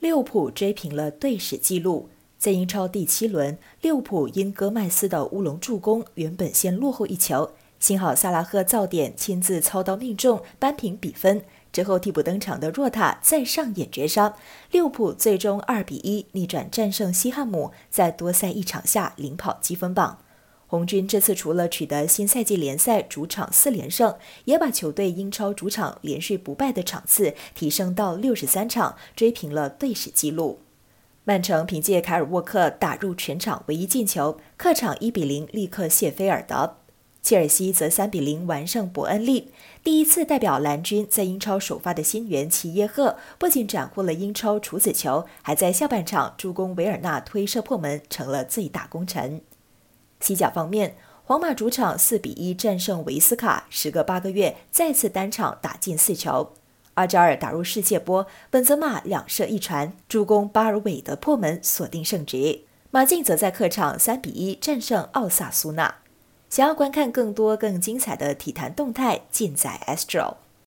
[0.00, 2.08] 利物浦追平了队史纪录。
[2.38, 11.44] 在英超第七轮，利物浦因戈麦斯的乌龙助攻，原本先落后一球，幸好萨拉赫造点，亲自操刀命中，扳平比分。
[11.70, 14.34] 之后替补登场的若塔再上演绝杀，
[14.70, 20.18] 利物浦最终二比一逆转战胜西汉姆，在多赛一场下领跑积分榜。
[20.70, 24.14] 红军这次除了取得新赛季联赛主场四连胜，
[24.44, 30.60] 也把球队英超主场连续不败的场次提升到六十三场，追平了队史纪录。
[31.24, 36.76] 曼城凭借凯尔沃克打入全场唯一进球，客场一比零力克谢菲尔德。
[37.20, 39.50] 切尔西则三比零完胜伯恩利。
[39.82, 49.42] 第一次代表蓝军在英超首发的新援齐耶赫，不仅斩获了英超处子球，还在下半场助攻维尔纳推射破门，成了最大功臣。
[50.20, 56.52] 西甲方面，皇马主场四比一战胜维斯卡，时隔八个月再次单场打进四球。
[56.94, 62.66] 阿扎尔打入世界波，本泽马两射一传，助攻巴尔韦德破门，锁定胜局。
[62.90, 65.96] 马竞则在客场三比一战胜奥萨苏纳。
[66.50, 70.34] 想要观看更多更精彩的体坛动态，尽在 Astro。